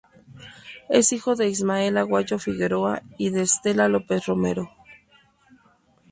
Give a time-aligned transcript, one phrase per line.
[0.89, 4.67] Es hijo de Ismael Aguayo Figueroa y de Estela López Romero.